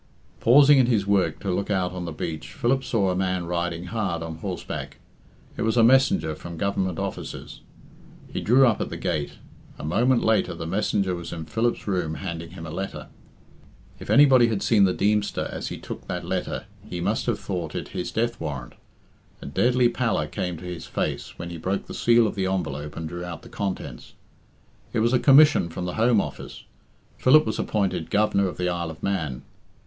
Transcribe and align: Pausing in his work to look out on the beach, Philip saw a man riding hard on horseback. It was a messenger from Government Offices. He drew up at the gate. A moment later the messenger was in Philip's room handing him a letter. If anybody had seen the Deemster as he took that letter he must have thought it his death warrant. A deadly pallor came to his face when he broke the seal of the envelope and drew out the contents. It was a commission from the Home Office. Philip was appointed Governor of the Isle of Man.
Pausing 0.39 0.79
in 0.79 0.87
his 0.87 1.05
work 1.05 1.39
to 1.41 1.51
look 1.53 1.69
out 1.69 1.91
on 1.91 2.05
the 2.05 2.11
beach, 2.11 2.53
Philip 2.53 2.83
saw 2.83 3.11
a 3.11 3.15
man 3.15 3.45
riding 3.45 3.83
hard 3.83 4.23
on 4.23 4.37
horseback. 4.37 4.97
It 5.57 5.61
was 5.61 5.77
a 5.77 5.83
messenger 5.83 6.33
from 6.33 6.57
Government 6.57 6.97
Offices. 6.97 7.61
He 8.33 8.41
drew 8.41 8.65
up 8.65 8.81
at 8.81 8.89
the 8.89 8.97
gate. 8.97 9.33
A 9.77 9.83
moment 9.85 10.23
later 10.23 10.55
the 10.55 10.65
messenger 10.65 11.13
was 11.13 11.31
in 11.31 11.45
Philip's 11.45 11.85
room 11.87 12.15
handing 12.15 12.49
him 12.49 12.65
a 12.65 12.71
letter. 12.71 13.09
If 13.99 14.09
anybody 14.09 14.47
had 14.47 14.63
seen 14.63 14.85
the 14.85 14.93
Deemster 14.95 15.47
as 15.51 15.67
he 15.67 15.77
took 15.77 16.07
that 16.07 16.25
letter 16.25 16.65
he 16.83 16.99
must 16.99 17.27
have 17.27 17.39
thought 17.39 17.75
it 17.75 17.89
his 17.89 18.09
death 18.11 18.39
warrant. 18.41 18.73
A 19.39 19.45
deadly 19.45 19.87
pallor 19.87 20.25
came 20.25 20.57
to 20.57 20.65
his 20.65 20.87
face 20.87 21.37
when 21.37 21.51
he 21.51 21.57
broke 21.59 21.85
the 21.85 21.93
seal 21.93 22.25
of 22.25 22.33
the 22.33 22.47
envelope 22.47 22.97
and 22.97 23.07
drew 23.07 23.23
out 23.23 23.43
the 23.43 23.49
contents. 23.49 24.13
It 24.93 24.99
was 25.01 25.13
a 25.13 25.19
commission 25.19 25.69
from 25.69 25.85
the 25.85 25.93
Home 25.93 26.19
Office. 26.19 26.63
Philip 27.19 27.45
was 27.45 27.59
appointed 27.59 28.09
Governor 28.09 28.47
of 28.47 28.57
the 28.57 28.67
Isle 28.67 28.89
of 28.89 29.03
Man. 29.03 29.43